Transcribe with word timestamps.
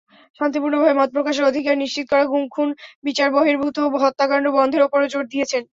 শান্তিপূর্ণভাবে 0.39 0.97
মতপ্রকাশের 0.99 1.49
অধিকার 1.51 1.75
নিশ্চিত 1.77 2.05
করা, 2.11 2.23
গুম-খুন, 2.25 2.69
বিচারবহির্ভূত 3.03 3.77
হত্যাকাণ্ড 4.03 4.45
বন্ধের 4.57 4.85
ওপরও 4.87 5.11
জোর 5.13 5.25
দিয়েছেন। 5.27 5.63